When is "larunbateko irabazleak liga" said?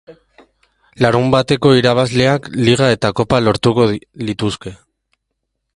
1.05-2.89